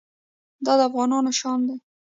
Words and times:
دا 0.65 0.73
د 0.79 0.81
افغانانو 0.89 1.31
شان 1.39 1.59
دی. 1.67 1.77